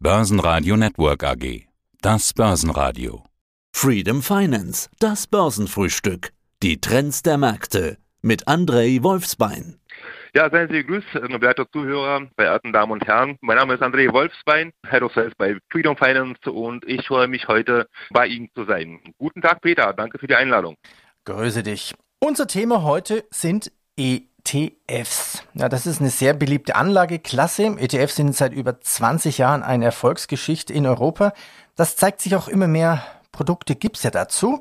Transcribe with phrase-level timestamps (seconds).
[0.00, 1.66] Börsenradio Network AG.
[2.02, 3.24] Das Börsenradio.
[3.74, 6.30] Freedom Finance, das Börsenfrühstück.
[6.62, 9.80] Die Trends der Märkte mit Andrei Wolfsbein.
[10.34, 13.38] Ja, seien Sie gegrüßt, werte Zuhörer, verehrten Damen und Herren.
[13.40, 17.48] Mein Name ist André Wolfsbein, Head of Sales bei Freedom Finance und ich freue mich
[17.48, 19.00] heute bei Ihnen zu sein.
[19.18, 19.92] Guten Tag, Peter.
[19.94, 20.76] Danke für die Einladung.
[21.24, 21.96] Grüße dich.
[22.20, 23.72] Unser Thema heute sind
[24.52, 25.42] ETFs.
[25.54, 27.76] Ja, das ist eine sehr beliebte Anlageklasse.
[27.78, 31.32] ETFs sind seit über 20 Jahren eine Erfolgsgeschichte in Europa.
[31.76, 33.02] Das zeigt sich auch immer mehr.
[33.32, 34.60] Produkte gibt's ja dazu.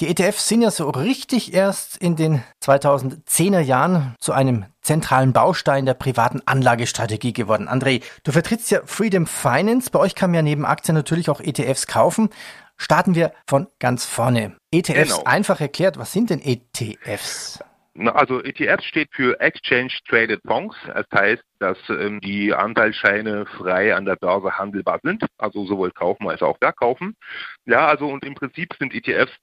[0.00, 5.84] Die ETFs sind ja so richtig erst in den 2010er Jahren zu einem zentralen Baustein
[5.84, 7.68] der privaten Anlagestrategie geworden.
[7.68, 9.90] André, du vertrittst ja Freedom Finance.
[9.90, 12.30] Bei euch kann man ja neben Aktien natürlich auch ETFs kaufen.
[12.78, 14.56] Starten wir von ganz vorne.
[14.70, 15.24] ETFs genau.
[15.24, 17.58] einfach erklärt, was sind denn ETFs?
[17.98, 20.76] Also ETF steht für Exchange Traded Bonds.
[20.86, 26.28] Das heißt, dass ähm, die Anteilsscheine frei an der Börse handelbar sind, also sowohl kaufen
[26.28, 27.14] als auch verkaufen.
[27.66, 29.36] Ja, also und im Prinzip sind ETFs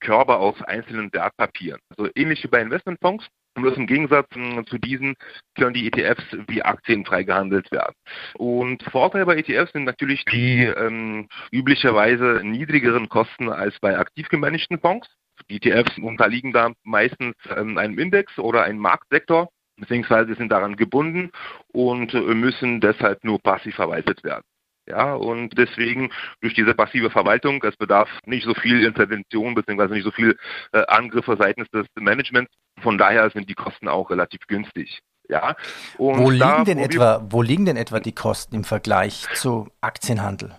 [0.00, 1.80] Körper aus einzelnen Wertpapieren.
[1.96, 3.26] Also ähnlich wie bei Investmentfonds.
[3.54, 5.14] Bloß im Gegensatz hm, zu diesen
[5.56, 7.94] können die ETFs wie Aktien frei gehandelt werden.
[8.34, 14.78] Und Vorteil bei ETFs sind natürlich die ähm, üblicherweise niedrigeren Kosten als bei aktiv gemanagten
[14.78, 15.08] Fonds.
[15.48, 21.30] Die ETFs unterliegen da meistens ähm, einem Index oder einem Marktsektor, beziehungsweise sind daran gebunden
[21.72, 24.44] und äh, müssen deshalb nur passiv verwaltet werden.
[24.88, 30.04] Ja, und deswegen durch diese passive Verwaltung, es bedarf nicht so viel Intervention beziehungsweise nicht
[30.04, 30.38] so viel
[30.72, 32.52] äh, Angriffe seitens des Managements.
[32.80, 35.00] Von daher sind die Kosten auch relativ günstig.
[35.28, 35.56] Ja.
[35.98, 40.56] Und wo liegen denn etwa, wo liegen denn etwa die Kosten im Vergleich zu Aktienhandel?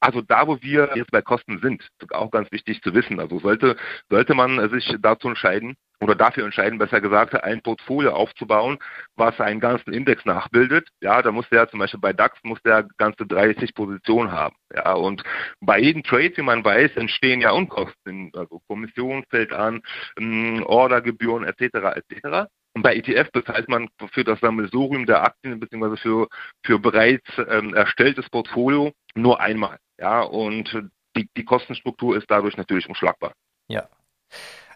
[0.00, 3.20] Also da, wo wir jetzt bei Kosten sind, auch ganz wichtig zu wissen.
[3.20, 3.76] Also sollte,
[4.08, 8.78] sollte man sich dazu entscheiden, oder dafür entscheiden, besser gesagt, ein Portfolio aufzubauen,
[9.16, 10.88] was einen ganzen Index nachbildet.
[11.02, 14.56] Ja, da muss der zum Beispiel bei DAX muss der ganze 30 Positionen haben.
[14.74, 15.22] Ja, und
[15.60, 19.82] bei jedem Trade, wie man weiß, entstehen ja Unkosten, also Kommission fällt an,
[20.18, 21.96] ähm, Ordergebühren etc.
[21.96, 22.48] etc.
[22.72, 25.96] Und bei ETF bezahlt man für das Sammelsurium der Aktien bzw.
[25.96, 26.28] Für,
[26.64, 29.78] für bereits ähm, erstelltes Portfolio nur einmal.
[30.00, 30.76] Ja, und
[31.16, 33.32] die, die Kostenstruktur ist dadurch natürlich unschlagbar.
[33.68, 33.88] Ja.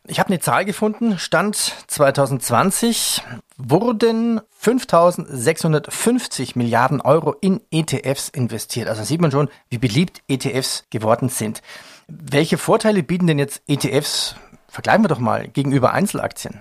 [0.06, 3.22] Ich habe eine Zahl gefunden, Stand 2020
[3.56, 8.88] wurden 5650 Milliarden Euro in ETFs investiert.
[8.88, 11.62] Also sieht man schon, wie beliebt ETFs geworden sind.
[12.06, 14.36] Welche Vorteile bieten denn jetzt ETFs,
[14.68, 16.60] vergleichen wir doch mal, gegenüber Einzelaktien?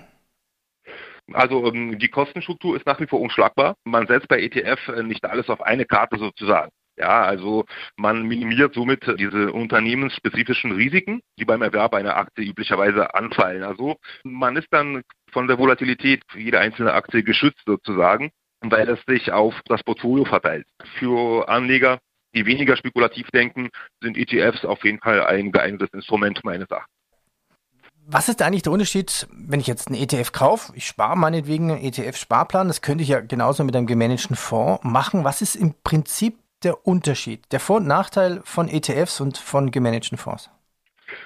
[1.34, 3.76] Also ähm, die Kostenstruktur ist nach wie vor unschlagbar.
[3.84, 6.70] Man setzt bei ETF äh, nicht alles auf eine Karte sozusagen.
[6.96, 7.64] Ja, also
[7.96, 13.64] man minimiert somit diese unternehmensspezifischen Risiken, die beim Erwerb einer Aktie üblicherweise anfallen.
[13.64, 19.00] Also man ist dann von der Volatilität für jede einzelne Aktie geschützt sozusagen, weil es
[19.06, 20.66] sich auf das Portfolio verteilt.
[20.98, 21.98] Für Anleger,
[22.34, 26.94] die weniger spekulativ denken, sind ETFs auf jeden Fall ein geeignetes Instrument meines Erachtens.
[28.06, 30.72] Was ist eigentlich der Unterschied, wenn ich jetzt einen ETF kaufe?
[30.76, 32.68] Ich spare meinetwegen einen ETF-Sparplan.
[32.68, 35.24] Das könnte ich ja genauso mit einem gemanagten Fonds machen.
[35.24, 40.18] Was ist im Prinzip der Unterschied, der Vor- und Nachteil von ETFs und von gemanagten
[40.18, 40.50] Fonds?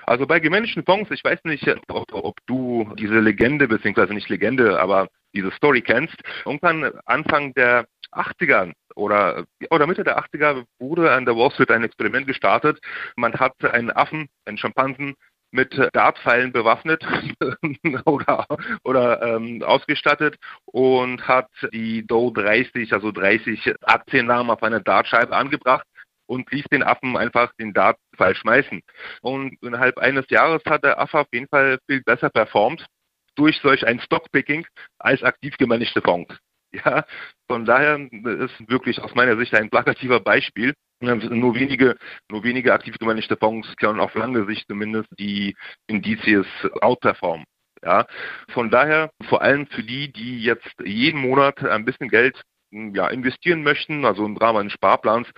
[0.06, 4.80] Also bei gemanagten Fonds, ich weiß nicht, ob, ob du diese Legende, beziehungsweise nicht Legende,
[4.80, 6.16] aber diese Story kennst.
[6.44, 11.84] Irgendwann Anfang der 80er oder, oder Mitte der 80er wurde an der Wall Street ein
[11.84, 12.80] Experiment gestartet.
[13.16, 15.14] Man hat einen Affen, einen Schimpansen,
[15.50, 17.04] mit Dartpfeilen bewaffnet
[18.04, 18.46] oder,
[18.84, 20.36] oder ähm, ausgestattet
[20.66, 25.86] und hat die Dow 30, also 30 Aktiennamen auf eine Dartscheibe angebracht
[26.26, 28.82] und ließ den Affen einfach den Dartpfeil schmeißen.
[29.22, 32.86] Und innerhalb eines Jahres hat der Affe auf jeden Fall viel besser performt
[33.34, 34.66] durch solch ein Stockpicking
[34.98, 36.36] als aktiv gemanagte Fonds.
[36.84, 37.04] Ja,
[37.48, 40.74] von daher ist wirklich aus meiner Sicht ein plakativer Beispiel.
[41.00, 41.96] Nur wenige,
[42.30, 45.56] nur wenige aktiv gemanagte Fonds können auf lange Sicht zumindest die
[45.86, 46.46] Indizes
[46.80, 47.46] outperformen.
[47.84, 48.06] Ja,
[48.50, 52.42] von daher vor allem für die, die jetzt jeden Monat ein bisschen Geld
[52.72, 55.28] ja, investieren möchten, also im Rahmen eines Sparplans,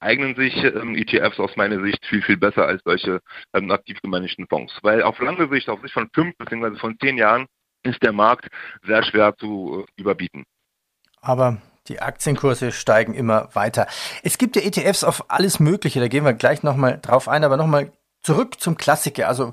[0.00, 3.20] eignen sich ähm, ETFs aus meiner Sicht viel, viel besser als solche
[3.54, 4.76] ähm, aktiv gemanagten Fonds.
[4.82, 6.76] Weil auf lange Sicht, auf Sicht von fünf bzw.
[6.78, 7.46] von zehn Jahren,
[7.84, 8.48] ist der Markt
[8.82, 10.44] sehr schwer zu äh, überbieten
[11.24, 13.86] aber die Aktienkurse steigen immer weiter.
[14.22, 17.56] Es gibt ja ETFs auf alles Mögliche, da gehen wir gleich nochmal drauf ein, aber
[17.56, 17.92] nochmal
[18.22, 19.28] zurück zum Klassiker.
[19.28, 19.52] Also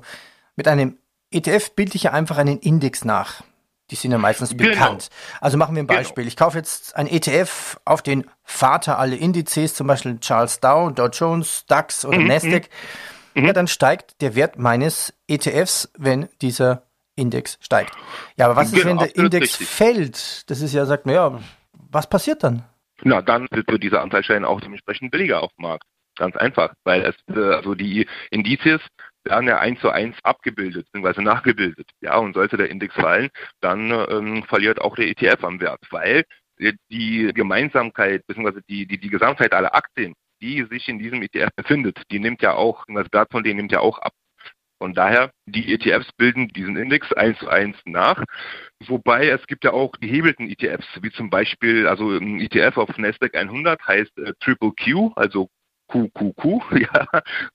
[0.56, 0.98] mit einem
[1.30, 3.42] ETF bilde ich ja einfach einen Index nach.
[3.90, 4.70] Die sind ja meistens genau.
[4.70, 5.10] bekannt.
[5.40, 5.98] Also machen wir ein genau.
[5.98, 6.24] Beispiel.
[6.24, 6.28] Genau.
[6.28, 11.08] Ich kaufe jetzt ein ETF auf den Vater aller Indizes, zum Beispiel Charles Dow, Dow
[11.08, 12.28] Jones, DAX oder mhm.
[12.28, 12.68] Nasdaq.
[13.34, 13.46] Mhm.
[13.46, 16.84] Ja, dann steigt der Wert meines ETFs, wenn dieser
[17.16, 17.94] Index steigt.
[18.36, 19.68] Ja, aber was genau, ist, wenn der Index richtig.
[19.68, 20.50] fällt?
[20.50, 21.38] Das ist ja, sagt man, ja,
[21.92, 22.64] was passiert dann?
[23.04, 25.84] na dann wird dieser Anteilschein auch dementsprechend billiger auf dem Markt.
[26.16, 28.80] Ganz einfach, weil es äh, also die Indizes
[29.24, 31.22] werden ja eins zu eins abgebildet bzw.
[31.22, 31.88] nachgebildet.
[32.00, 33.30] Ja, und sollte der Index fallen,
[33.60, 36.24] dann ähm, verliert auch der ETF am Wert, weil
[36.90, 38.60] die Gemeinsamkeit bzw.
[38.68, 42.54] Die, die, die Gesamtheit aller Aktien, die sich in diesem ETF befindet, die nimmt ja
[42.54, 44.12] auch, das Wert von denen nimmt ja auch ab.
[44.82, 48.20] Von daher, die ETFs bilden diesen Index eins zu eins nach.
[48.88, 53.36] Wobei es gibt ja auch gehebelten ETFs, wie zum Beispiel, also ein ETF auf Nasdaq
[53.36, 55.48] 100 heißt äh, Triple Q, also
[55.86, 56.44] QQQ,
[56.80, 57.06] ja,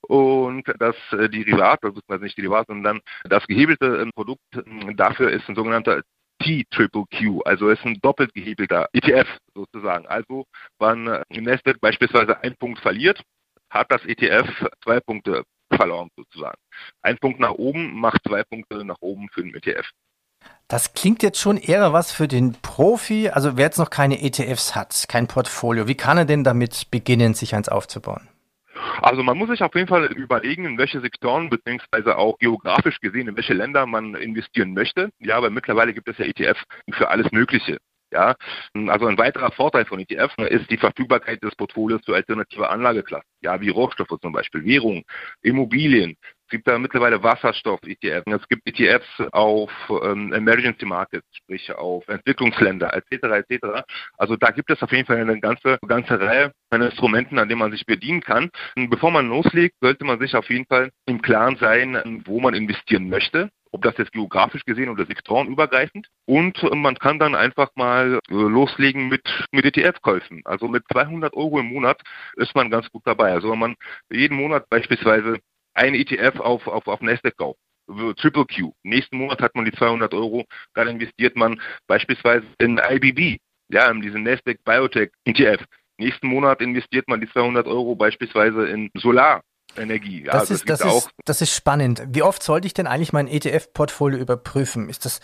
[0.08, 5.46] und das äh, Derivat, also nicht Derivat, sondern das gehebelte äh, Produkt äh, dafür ist
[5.50, 6.00] ein sogenannter
[6.42, 10.06] T-Triple-Q, also ist ein doppelt gehebelter ETF sozusagen.
[10.06, 10.46] Also,
[10.78, 13.22] wenn äh, Nasdaq beispielsweise einen Punkt verliert,
[13.68, 14.48] hat das ETF
[14.82, 16.58] zwei Punkte verloren sozusagen.
[17.02, 19.90] Ein Punkt nach oben macht zwei Punkte nach oben für den ETF.
[20.68, 23.30] Das klingt jetzt schon eher was für den Profi.
[23.30, 27.34] Also wer jetzt noch keine ETFs hat, kein Portfolio, wie kann er denn damit beginnen,
[27.34, 28.28] sich eins aufzubauen?
[29.00, 33.28] Also man muss sich auf jeden Fall überlegen, in welche Sektoren beziehungsweise auch geografisch gesehen,
[33.28, 35.10] in welche Länder man investieren möchte.
[35.18, 36.62] Ja, aber mittlerweile gibt es ja ETFs
[36.92, 37.78] für alles Mögliche.
[38.10, 38.34] Ja,
[38.86, 43.28] also ein weiterer Vorteil von ETF ist die Verfügbarkeit des Portfolios zu alternativer Anlageklassen.
[43.42, 45.04] Ja, wie Rohstoffe zum Beispiel, Währungen,
[45.42, 46.16] Immobilien.
[46.46, 48.24] Es gibt da mittlerweile Wasserstoff-ETFs.
[48.26, 49.70] Es gibt ETFs auf
[50.02, 53.44] ähm, Emergency Markets, sprich auf Entwicklungsländer etc.
[53.46, 53.82] etc.
[54.16, 57.58] Also da gibt es auf jeden Fall eine ganze, ganze Reihe an Instrumenten, an denen
[57.58, 58.48] man sich bedienen kann.
[58.76, 62.54] Und bevor man loslegt, sollte man sich auf jeden Fall im Klaren sein, wo man
[62.54, 66.08] investieren möchte ob das jetzt geografisch gesehen oder sektorenübergreifend.
[66.26, 69.22] Und man kann dann einfach mal äh, loslegen mit,
[69.52, 70.42] mit ETF-Käufen.
[70.44, 72.00] Also mit 200 Euro im Monat
[72.36, 73.32] ist man ganz gut dabei.
[73.32, 73.74] Also wenn man
[74.10, 75.38] jeden Monat beispielsweise
[75.74, 77.60] ein ETF auf, auf, auf Nasdaq kauft,
[78.16, 78.72] Triple Q.
[78.82, 83.38] Nächsten Monat hat man die 200 Euro, dann investiert man beispielsweise in IBB,
[83.70, 85.64] ja, in diesen Nasdaq Biotech ETF.
[85.98, 89.42] Nächsten Monat investiert man die 200 Euro beispielsweise in Solar.
[89.78, 90.24] Energie.
[90.24, 92.02] Ja, das, ist, das, ist, das ist spannend.
[92.08, 94.88] Wie oft sollte ich denn eigentlich mein ETF-Portfolio überprüfen?
[94.88, 95.20] Ist das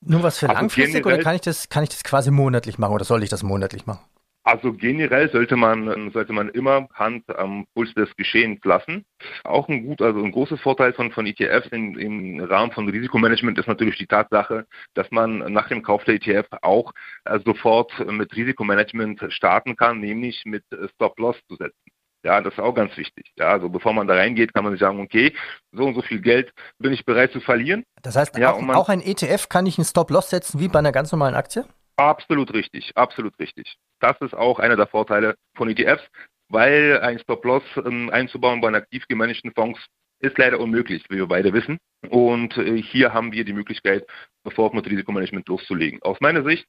[0.00, 2.94] nur was für also langfristig oder kann ich, das, kann ich das quasi monatlich machen
[2.94, 4.00] oder soll ich das monatlich machen?
[4.46, 9.04] Also generell sollte man, sollte man immer Hand am Puls des Geschehens lassen.
[9.42, 13.58] Auch ein gut, also ein großes Vorteil von, von ETFs in, im Rahmen von Risikomanagement
[13.58, 14.64] ist natürlich die Tatsache,
[14.94, 16.92] dass man nach dem Kauf der ETF auch
[17.24, 20.62] äh, sofort mit Risikomanagement starten kann, nämlich mit
[20.94, 21.90] Stop-Loss zu setzen.
[22.26, 23.32] Ja, das ist auch ganz wichtig.
[23.36, 25.32] Ja, also bevor man da reingeht, kann man sich sagen, okay,
[25.70, 27.84] so und so viel Geld bin ich bereit zu verlieren.
[28.02, 30.80] Das heißt, ja, auch, man, auch ein ETF kann ich einen Stop-Loss setzen wie bei
[30.80, 31.64] einer ganz normalen Aktie?
[31.94, 33.76] Absolut richtig, absolut richtig.
[34.00, 36.02] Das ist auch einer der Vorteile von ETFs,
[36.48, 39.78] weil ein Stop-Loss ähm, einzubauen bei einem aktiv gemanagten Fonds
[40.18, 41.78] ist leider unmöglich, wie wir beide wissen.
[42.08, 44.04] Und äh, hier haben wir die Möglichkeit,
[44.42, 46.02] sofort mit Risikomanagement loszulegen.
[46.02, 46.66] Aus meiner Sicht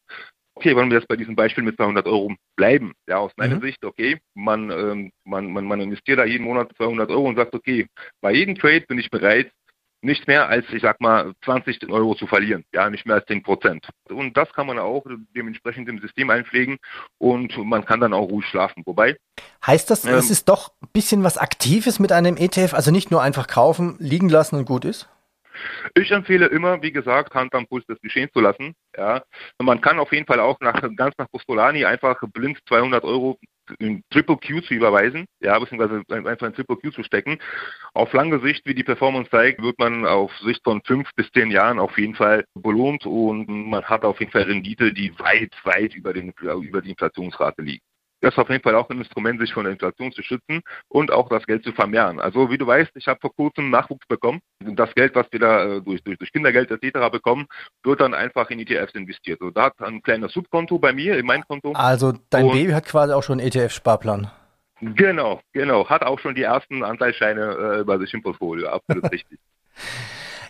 [0.57, 2.93] okay, wollen wir jetzt bei diesem Beispiel mit 200 Euro bleiben?
[3.07, 3.61] Ja, aus meiner mhm.
[3.61, 7.53] Sicht, okay, man, ähm, man, man, man investiert da jeden Monat 200 Euro und sagt,
[7.53, 7.85] okay,
[8.21, 9.51] bei jedem Trade bin ich bereit,
[10.01, 12.63] nicht mehr als, ich sag mal, 20 Euro zu verlieren.
[12.73, 13.87] Ja, nicht mehr als 10 Prozent.
[14.09, 15.03] Und das kann man auch
[15.35, 16.77] dementsprechend im System einpflegen
[17.17, 18.83] und man kann dann auch ruhig schlafen.
[18.85, 19.17] Wobei.
[19.65, 23.11] Heißt das, ähm, es ist doch ein bisschen was Aktives mit einem ETF, also nicht
[23.11, 25.09] nur einfach kaufen, liegen lassen und gut ist?
[25.95, 28.73] Ich empfehle immer, wie gesagt, Hand am Puls des Geschehens zu lassen.
[28.97, 29.21] Ja.
[29.61, 33.37] man kann auf jeden Fall auch nach, ganz nach Postolani einfach blind 200 Euro
[33.79, 37.37] in Triple Q zu überweisen, ja, beziehungsweise einfach in Triple Q zu stecken.
[37.93, 41.51] Auf lange Sicht, wie die Performance zeigt, wird man auf Sicht von fünf bis zehn
[41.51, 45.93] Jahren auf jeden Fall belohnt und man hat auf jeden Fall Rendite, die weit, weit
[45.95, 47.83] über, den, über die Inflationsrate liegt.
[48.21, 51.11] Das ist auf jeden Fall auch ein Instrument, sich von der Inflation zu schützen und
[51.11, 52.19] auch das Geld zu vermehren.
[52.19, 54.39] Also wie du weißt, ich habe vor kurzem Nachwuchs bekommen.
[54.59, 57.11] Das Geld, was wir da äh, durch, durch, durch Kindergeld etc.
[57.11, 57.47] bekommen,
[57.83, 59.39] wird dann einfach in ETFs investiert.
[59.39, 61.73] So, da hat ein kleines Subkonto bei mir, in mein Konto.
[61.73, 64.31] Also dein und Baby hat quasi auch schon einen ETF-Sparplan.
[64.81, 65.87] Genau, genau.
[65.89, 68.69] Hat auch schon die ersten Anteilsscheine äh, bei sich im Portfolio.
[68.69, 69.39] Absolut richtig.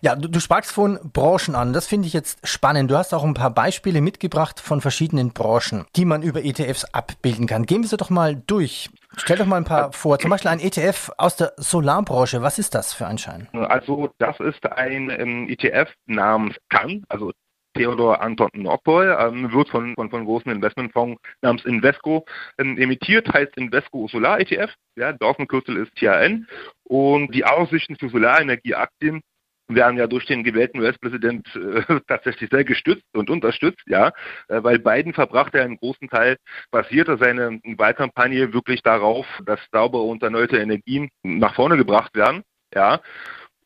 [0.01, 1.73] Ja, du, du sprachst von Branchen an.
[1.73, 2.91] Das finde ich jetzt spannend.
[2.91, 7.47] Du hast auch ein paar Beispiele mitgebracht von verschiedenen Branchen, die man über ETFs abbilden
[7.47, 7.65] kann.
[7.65, 8.89] Gehen wir sie doch mal durch.
[9.15, 10.19] Stell doch mal ein paar vor.
[10.19, 12.41] Zum Beispiel ein ETF aus der Solarbranche.
[12.41, 13.47] Was ist das für ein Schein?
[13.53, 17.31] Also das ist ein ähm, ETF namens CAN, also
[17.73, 22.25] Theodor Anton Nordpol, ähm, wird von, von, von großen Investmentfonds namens Invesco
[22.57, 24.73] ähm, emittiert, heißt Invesco Solar ETF.
[24.95, 26.47] Ja, Dorfenkürzel ist THN.
[26.83, 29.21] Und die Aussichten für Solarenergieaktien
[29.67, 34.09] werden ja durch den gewählten US-Präsident äh, tatsächlich sehr gestützt und unterstützt, ja,
[34.47, 36.37] äh, weil Biden verbrachte einen großen Teil,
[36.71, 42.43] basierte seine Wahlkampagne wirklich darauf, dass saubere und erneuerte Energien nach vorne gebracht werden,
[42.73, 43.01] ja.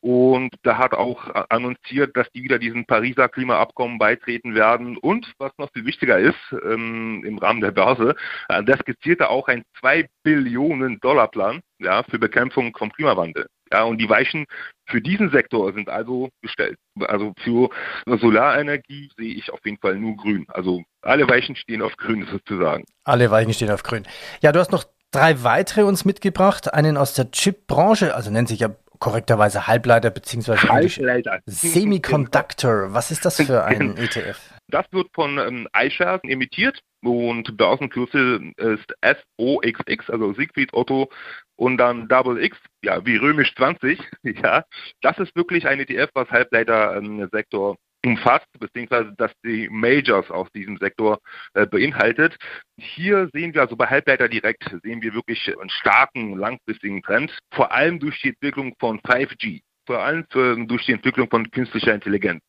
[0.02, 4.96] Und da hat auch annonciert, dass die wieder diesem Pariser Klimaabkommen beitreten werden.
[4.96, 8.16] Und was noch viel wichtiger ist, ähm, im Rahmen der Börse,
[8.48, 13.46] äh, das skizzierte auch ein 2 Billionen Dollar Plan ja, für Bekämpfung vom Klimawandel.
[13.72, 14.46] Ja, und die Weichen
[14.92, 16.76] für diesen Sektor sind also gestellt.
[17.00, 17.70] Also für
[18.06, 20.44] Solarenergie sehe ich auf jeden Fall nur grün.
[20.48, 22.84] Also alle Weichen stehen auf grün sozusagen.
[23.04, 24.04] Alle Weichen stehen auf grün.
[24.42, 26.72] Ja, du hast noch drei weitere uns mitgebracht.
[26.72, 28.68] Einen aus der Chip-Branche, also nennt sich ja
[28.98, 31.40] korrekterweise Halbleiter beziehungsweise Halbleiter.
[31.46, 32.92] Semiconductor.
[32.92, 34.38] Was ist das für ein ETF?
[34.68, 38.94] Das wird von ähm, iShares emittiert und Börsenkürzel ist
[39.38, 41.10] SOXX, also Siegfried Otto
[41.56, 44.64] und dann Double X, ja, wie römisch 20, ja.
[45.00, 51.18] Das ist wirklich ein ETF, was Halbleiter-Sektor umfasst, beziehungsweise dass die Majors aus diesem Sektor
[51.54, 52.36] äh, beinhaltet.
[52.76, 57.72] Hier sehen wir also bei Halbleiter direkt, sehen wir wirklich einen starken, langfristigen Trend, vor
[57.72, 62.42] allem durch die Entwicklung von 5G, vor allem für, durch die Entwicklung von künstlicher Intelligenz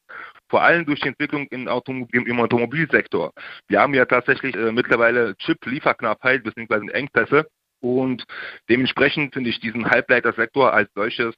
[0.53, 3.31] vor allem durch die Entwicklung im, Automobil, im Automobilsektor.
[3.67, 6.91] Wir haben ja tatsächlich äh, mittlerweile Chip-Lieferknappheit bzw.
[6.91, 7.48] Engpässe
[7.81, 8.24] und
[8.69, 11.33] dementsprechend finde ich diesen Halbleitersektor als solches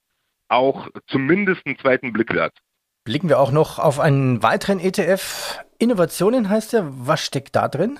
[0.49, 2.51] auch zumindest einen zweiten Blick wert.
[3.05, 5.63] Blicken wir auch noch auf einen weiteren ETF.
[5.79, 6.85] Innovationen heißt er.
[7.07, 7.97] Was steckt da drin?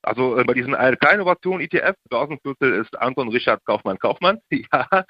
[0.00, 4.38] Also äh, bei diesen ALK-Innovation ETF, Börsenkürzel ist Anton Richard Kaufmann Kaufmann.
[4.50, 5.04] Ja,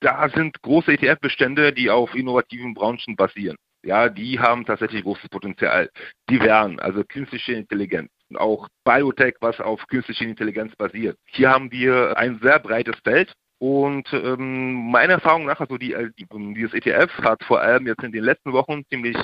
[0.00, 3.56] da sind große ETF-Bestände, die auf innovativen Branchen basieren.
[3.88, 5.88] Ja, die haben tatsächlich großes Potenzial.
[6.28, 11.16] Die wären also künstliche Intelligenz, auch Biotech, was auf künstliche Intelligenz basiert.
[11.24, 16.10] Hier haben wir ein sehr breites Feld und ähm, meiner Erfahrung nach, also die, äh,
[16.18, 19.16] die, dieses ETF hat vor allem jetzt in den letzten Wochen ziemlich,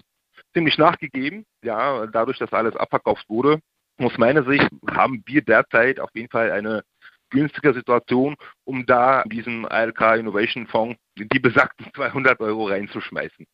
[0.54, 1.44] ziemlich nachgegeben.
[1.62, 3.60] Ja, dadurch, dass alles abverkauft wurde.
[3.98, 6.84] Aus meiner Sicht haben wir derzeit auf jeden Fall eine
[7.28, 13.44] günstige Situation, um da diesen ALK Innovation Fonds die besagten 200 Euro reinzuschmeißen.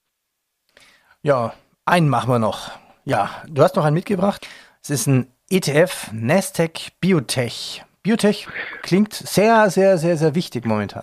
[1.23, 1.53] Ja,
[1.85, 2.71] einen machen wir noch.
[3.05, 4.49] Ja, du hast noch einen mitgebracht.
[4.83, 7.85] Es ist ein ETF Nasdaq Biotech.
[8.03, 8.49] Biotech
[8.81, 11.03] klingt sehr, sehr, sehr, sehr wichtig momentan.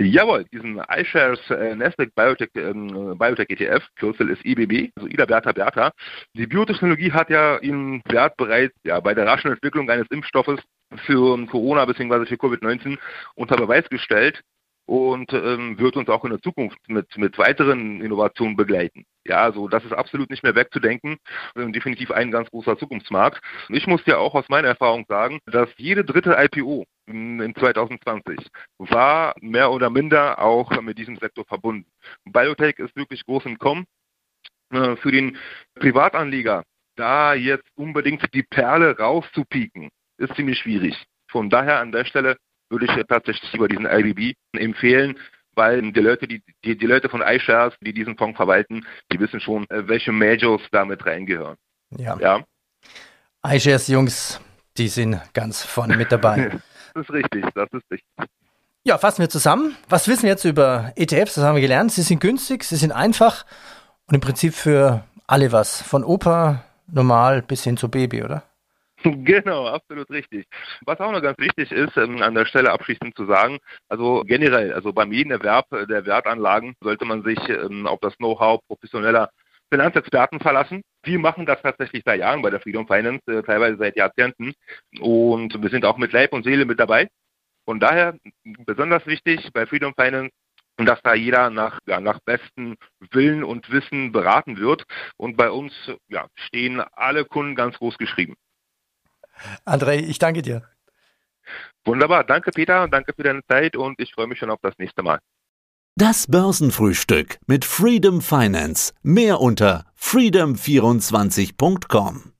[0.00, 5.52] Jawohl, diesen iShares äh, Nasdaq Biotech, ähm, Biotech ETF, Kürzel ist IBB, also Ida Bertha
[5.52, 5.92] Bertha.
[6.34, 10.58] Die Biotechnologie hat ja ihren Wert bereits ja, bei der raschen Entwicklung eines Impfstoffes
[11.06, 12.26] für Corona bzw.
[12.26, 12.98] für Covid-19
[13.36, 14.42] unter Beweis gestellt
[14.90, 19.04] und ähm, wird uns auch in der Zukunft mit, mit weiteren Innovationen begleiten.
[19.30, 21.16] Ja, also das ist absolut nicht mehr wegzudenken.
[21.54, 23.40] Definitiv ein ganz großer Zukunftsmarkt.
[23.68, 28.38] Ich muss ja auch aus meiner Erfahrung sagen, dass jede dritte IPO in 2020
[28.78, 31.86] war mehr oder minder auch mit diesem Sektor verbunden.
[32.24, 33.84] Biotech ist wirklich groß im Kommen.
[34.72, 35.38] Äh, für den
[35.76, 36.64] Privatanleger
[36.96, 41.04] da jetzt unbedingt die Perle rauszupieken, ist ziemlich schwierig.
[41.30, 42.36] Von daher an der Stelle
[42.68, 45.16] würde ich tatsächlich über diesen IBB empfehlen,
[45.60, 49.40] weil die Leute, die, die, die Leute von iShares, die diesen Fonds verwalten, die wissen
[49.40, 51.56] schon, äh, welche Majors damit reingehören.
[51.98, 52.16] Ja.
[52.18, 52.44] ja.
[53.46, 54.40] iShares Jungs,
[54.78, 56.50] die sind ganz vorne mit dabei.
[56.94, 58.30] das ist richtig, das ist richtig.
[58.84, 59.76] Ja, fassen wir zusammen.
[59.90, 61.34] Was wissen wir jetzt über ETFs?
[61.34, 61.92] Das haben wir gelernt.
[61.92, 63.44] Sie sind günstig, sie sind einfach
[64.06, 65.82] und im Prinzip für alle was.
[65.82, 68.44] Von Opa normal bis hin zu Baby, oder?
[69.24, 70.46] Genau, absolut richtig.
[70.84, 74.72] Was auch noch ganz wichtig ist, ähm, an der Stelle abschließend zu sagen, also generell,
[74.72, 79.30] also beim jeden Erwerb der Wertanlagen sollte man sich ähm, auf das Know-how professioneller
[79.72, 80.82] Finanzexperten verlassen.
[81.04, 84.52] Wir machen das tatsächlich seit Jahren bei der Freedom Finance, äh, teilweise seit Jahrzehnten.
[85.00, 87.08] Und wir sind auch mit Leib und Seele mit dabei.
[87.64, 88.16] Von daher
[88.66, 90.30] besonders wichtig bei Freedom Finance,
[90.76, 92.76] dass da jeder nach, ja, nach bestem
[93.12, 94.84] Willen und Wissen beraten wird.
[95.16, 95.72] Und bei uns
[96.08, 98.34] ja, stehen alle Kunden ganz groß geschrieben.
[99.64, 100.62] André, ich danke dir.
[101.84, 105.02] Wunderbar, danke Peter, danke für deine Zeit und ich freue mich schon auf das nächste
[105.02, 105.20] Mal.
[105.96, 108.92] Das Börsenfrühstück mit Freedom Finance.
[109.02, 112.32] Mehr unter freedom24.com.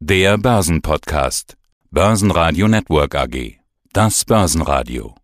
[0.00, 1.56] Der Börsenpodcast.
[1.90, 3.58] Börsenradio Network AG.
[3.92, 5.14] Das Börsenradio.